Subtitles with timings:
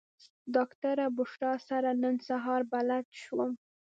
[0.55, 3.51] ډاکټره بشرا سره نن سهار بلد شوم.